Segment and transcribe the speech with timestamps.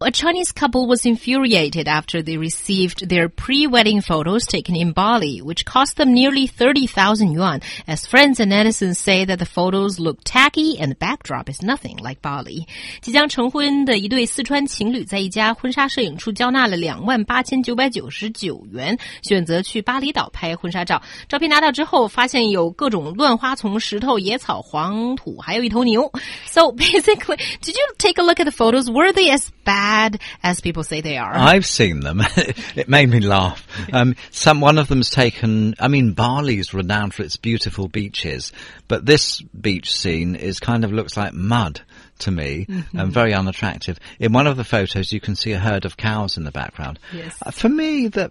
[0.00, 5.64] A Chinese couple was infuriated after they received their pre-wedding photos taken in Bali, which
[5.64, 10.78] cost them nearly 30,000 yuan, as friends and netizens say that the photos look tacky
[10.78, 12.66] and the backdrop is nothing like Bali.
[13.00, 21.00] 即将成婚的一对四川情侣在一家婚纱摄影处交纳了两万八千九百九十九元，选择去巴厘岛拍婚纱照。
[21.30, 26.12] 照片拿到之后，发现有各种乱花丛、石头、野草、黄土，还有一头牛。
[26.44, 28.92] So basically, did you take a look at the photos?
[28.92, 29.87] Were they as bad?
[29.89, 31.33] Bad as people say they are.
[31.33, 32.21] I've seen them.
[32.75, 33.65] it made me laugh.
[33.91, 35.75] Um, some one of them's taken.
[35.79, 38.51] I mean, Bali's renowned for its beautiful beaches,
[38.87, 41.81] but this beach scene is kind of looks like mud
[42.19, 42.99] to me Mm-hmm.
[42.99, 43.97] and very unattractive.
[44.19, 46.99] In one of the photos, you can see a herd of cows in the background.
[47.13, 47.37] Yes.
[47.41, 48.29] Uh, For me, the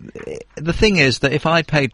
[0.57, 1.93] the thing is that if I paid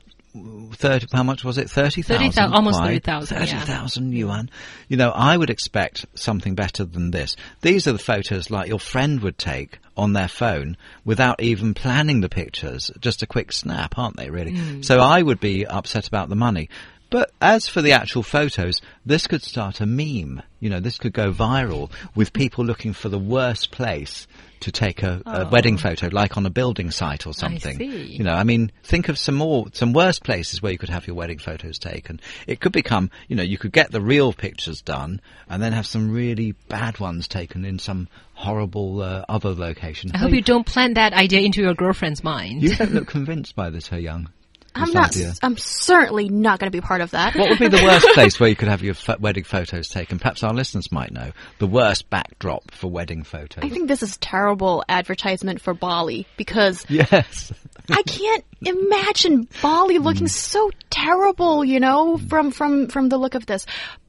[0.73, 1.71] thirty, how much was it?
[1.71, 2.87] Thirty thousand, 30,000, almost Why?
[2.99, 3.61] 30,000, yeah.
[3.61, 4.51] 30,000 yuan.
[4.89, 7.37] You know, I would expect something better than this.
[7.61, 12.21] These are the photos like your friend would take on their phone without even planning
[12.21, 12.91] the pictures.
[13.01, 14.57] Just a quick snap, aren't they, really?
[14.57, 14.83] Hmm.
[14.83, 16.69] So I would be upset about the money.
[17.15, 20.43] But as for the actual photos, this could start a meme.
[20.59, 24.27] You know, this could go viral with people looking for the worst place
[24.59, 27.77] to take a, a wedding photo, like on a building site or something.
[27.77, 27.79] Oh.
[27.79, 28.17] see.
[28.17, 31.07] You know, I mean, think of some more, some worse places where you could have
[31.07, 32.21] your wedding photos taken.
[32.49, 35.87] It could become, you know, you could get the real pictures done and then have
[35.87, 40.11] some really bad ones taken in some horrible uh, other location.
[40.13, 42.61] I hope you don't plant that idea into your girlfriend's mind.
[42.61, 44.31] You don't look convinced by this, her young.
[44.75, 45.11] I'm not.
[45.11, 45.33] idea.
[45.43, 47.37] I'm certainly not going to be part of that.
[47.37, 50.19] What would be the worst place where you could have your wedding photos taken?
[50.19, 53.63] Perhaps our listeners might know the worst backdrop for wedding photos.
[53.63, 57.53] I think this is terrible advertisement for Bali because yes.
[57.89, 60.31] I can't imagine Bali looking mm.
[60.31, 62.29] so terrible, you know, mm.
[62.29, 63.67] from from from the look of this.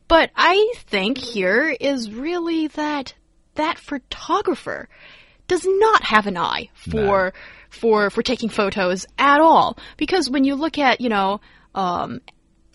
[0.07, 3.13] But I think here is really that
[3.56, 4.88] that photographer
[5.47, 7.34] does not have an eye for
[7.75, 11.41] for for taking photos at all because when you look at, you know,
[11.74, 12.22] um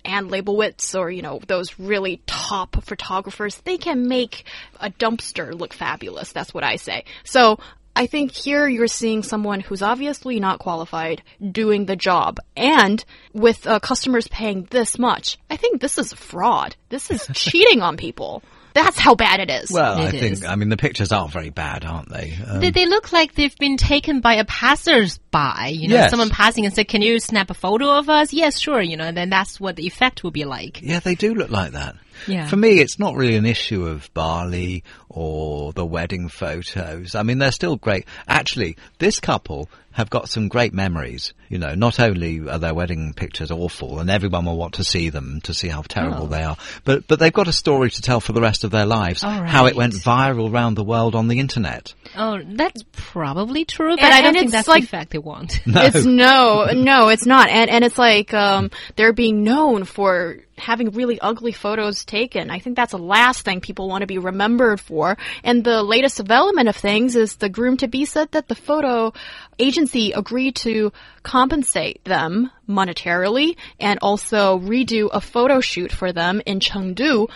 [0.04, 4.44] Annie Leibovitz or, you know, those really top photographers, they can make
[4.80, 6.32] a dumpster look fabulous.
[6.32, 7.04] That's what I say.
[7.24, 7.58] So
[7.94, 11.22] I think here you're seeing someone who's obviously not qualified
[11.52, 12.38] doing the job.
[12.56, 16.76] And with uh, customers paying this much, I think this is fraud.
[16.88, 18.42] This is cheating on people.
[18.74, 19.70] That's how bad it is.
[19.70, 20.44] Well, I It think, is.
[20.44, 22.36] I mean, the pictures are very bad, aren't they?
[22.46, 25.72] Um, They, they look like they've been taken by a passers-by.
[25.74, 26.10] You know, Yes.
[26.10, 28.80] someone passing and said, "Can you snap a photo of us?" Yes, sure.
[28.82, 30.80] You know, and then that's what the effect will be like.
[30.82, 31.96] Yeah, they do look like that.
[32.26, 32.46] Yeah.
[32.46, 37.14] For me, it's not really an issue of Bali or the wedding photos.
[37.14, 38.06] I mean, they're still great.
[38.28, 41.34] Actually, this couple have got some great memories.
[41.48, 45.10] You know, not only are their wedding pictures awful and everyone will want to see
[45.10, 46.26] them to see how terrible Oh.
[46.28, 48.86] they are, but, but they've got a story to tell for the rest of their
[48.86, 49.24] lives.
[49.24, 51.92] All How it went viral around the world on the internet.
[52.16, 55.10] Oh, that's probably true, but And- I don't and think it's that's like- the effect
[55.10, 55.60] they want.
[55.66, 57.48] It's no, no, it's not.
[57.50, 62.50] And and it's like um, they're being known for having really ugly photos taken.
[62.50, 65.16] I think that's the last thing people want to be remembered for.
[65.42, 69.12] And the latest development of things is the groom to be said that the photo
[69.58, 70.92] agency agreed to
[71.22, 77.28] compensate them monetarily and also redo a photo shoot for them in Chengdu.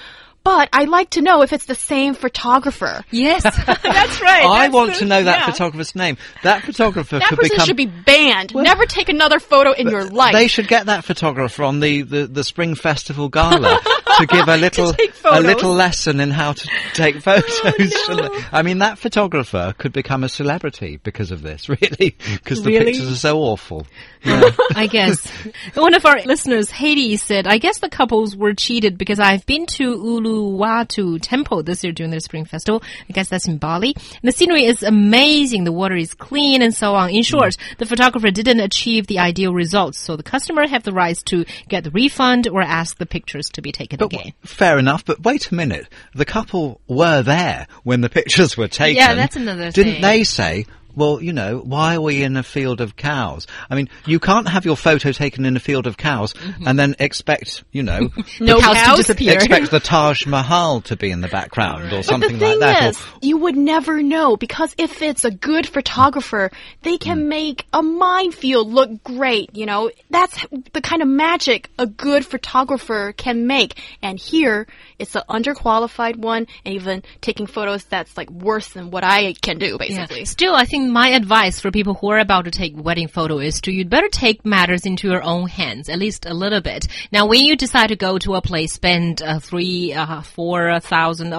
[0.44, 3.02] But I'd like to know if it's the same photographer.
[3.10, 4.44] yes, That's right.
[4.44, 5.46] I that's want the- to know that yeah.
[5.46, 6.18] photographer's name.
[6.42, 8.54] That photographer That could person become should be banned.
[8.54, 10.34] Never take another photo in your life.
[10.34, 13.80] They should get that photographer on the, the, the Spring Festival Gala
[14.18, 14.92] to give a little
[15.32, 17.92] take a little lesson in how to take oh, photos.
[18.04, 18.44] shouldn't they?
[18.52, 22.86] I mean, that photographer could become a celebrity because of this, really, because the Really?
[22.92, 23.86] pictures are so awful.
[24.26, 25.26] I guess.
[25.74, 29.66] One of our listeners, Haiti, said, I guess the couples were cheated because I've been
[29.66, 32.82] to Uluwatu Temple this year during the Spring Festival.
[33.08, 33.94] I guess that's in Bali.
[33.96, 35.64] And the scenery is amazing.
[35.64, 37.10] The water is clean and so on.
[37.10, 39.98] In short, the photographer didn't achieve the ideal results.
[39.98, 43.62] So the customer have the rights to get the refund or ask the pictures to
[43.62, 44.32] be taken But again.
[44.44, 45.04] fair enough.
[45.04, 48.96] But wait a minute, the couple were there when the pictures were taken.
[48.96, 50.02] Yeah, that's another Didn't thing.
[50.02, 50.66] they say?
[50.96, 53.46] Well, you know, why are we in a field of cows?
[53.70, 56.34] I mean, you can't have your photo taken in a field of cows
[56.66, 58.08] and then expect, you know,
[58.40, 59.34] No cows to disappear.
[59.34, 62.78] expect the Taj Mahal to be in the background or But something the thing like
[62.78, 62.90] that.
[62.90, 66.50] is, or, you would never know because if it's a good photographer,
[66.82, 67.28] they can Hmm.
[67.28, 69.50] make a minefield look great.
[69.54, 73.80] You know, that's the kind of magic a good photographer can make.
[74.02, 74.66] And here,
[74.98, 79.58] it's an underqualified one, and even taking photos that's like worse than what I can
[79.58, 80.18] do, basically.
[80.20, 80.24] Yeah.
[80.24, 83.60] Still, I think my advice for people who are about to take wedding photo is
[83.62, 86.86] to you'd better take matters into your own hands, at least a little bit.
[87.12, 90.80] Now, when you decide to go to a place, spend uh, three, uh, four uh,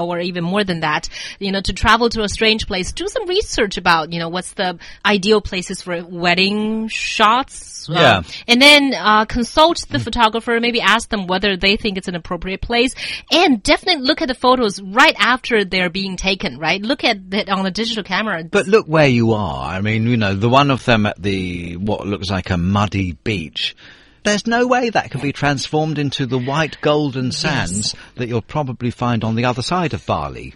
[0.01, 1.09] or even more than that,
[1.39, 4.53] you know, to travel to a strange place, do some research about, you know, what's
[4.53, 7.87] the ideal places for wedding shots.
[7.87, 8.17] Yeah.
[8.17, 12.15] Um, and then uh, consult the photographer, maybe ask them whether they think it's an
[12.15, 12.95] appropriate place,
[13.31, 16.81] and definitely look at the photos right after they're being taken, right?
[16.81, 18.43] Look at it on a digital camera.
[18.43, 19.69] But look where you are.
[19.69, 23.13] I mean, you know, the one of them at the, what looks like a muddy
[23.23, 23.75] beach.
[24.23, 28.89] There's no way that can be transformed into the white golden sands that you'll probably
[28.89, 30.53] find on the other side of Bali.